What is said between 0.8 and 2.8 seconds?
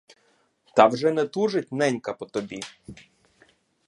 вже не тужить ненька по тобі.